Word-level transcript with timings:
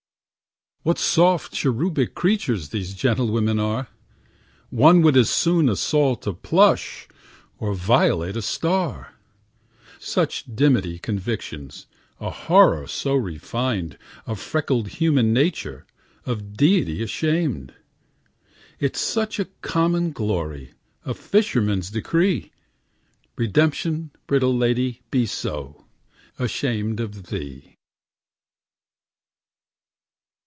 What 0.83 0.97
soft, 0.97 1.53
cherubic 1.53 2.15
creatures 2.15 2.69
These 2.69 2.95
gentlewomen 2.95 3.59
are! 3.59 3.89
One 4.71 5.03
would 5.03 5.15
as 5.15 5.29
soon 5.29 5.69
assault 5.69 6.25
a 6.25 6.33
plush 6.33 7.07
Or 7.59 7.75
violate 7.75 8.35
a 8.35 8.41
star. 8.41 9.13
Such 9.99 10.43
dimity 10.55 10.97
convictions, 10.97 11.85
A 12.19 12.31
horror 12.31 12.87
so 12.87 13.13
refined 13.13 13.99
Of 14.25 14.39
freckled 14.39 14.87
human 14.87 15.31
nature, 15.31 15.85
Of 16.25 16.57
Deity 16.57 17.03
ashamed, 17.03 17.75
It's 18.79 18.99
such 18.99 19.37
a 19.37 19.45
common 19.61 20.11
glory, 20.13 20.73
A 21.05 21.13
fisherman's 21.13 21.91
degree! 21.91 22.51
Redemption, 23.35 24.09
brittle 24.25 24.57
lady, 24.57 25.01
Be 25.11 25.27
so, 25.27 25.85
ashamed 26.39 26.99
of 26.99 27.27
thee. 27.27 27.67